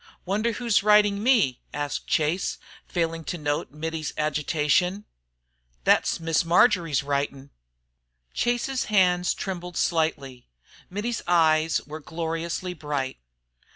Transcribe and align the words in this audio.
"Wonder 0.25 0.53
who's 0.53 0.81
writing 0.81 1.21
me?" 1.21 1.61
asked 1.75 2.07
Chase, 2.07 2.57
failing 2.87 3.23
to 3.25 3.37
note 3.37 3.69
Mittie's 3.71 4.13
agitation. 4.17 5.05
"Thet's 5.85 6.19
Miss 6.19 6.43
Marjory's 6.43 7.03
writin'." 7.03 7.51
Chase's 8.33 8.85
hands 8.85 9.35
trembled 9.35 9.77
slightly. 9.77 10.49
Mittie's 10.89 11.21
eyes 11.27 11.81
were 11.85 11.99
gloriously 11.99 12.73
bright. 12.73 13.19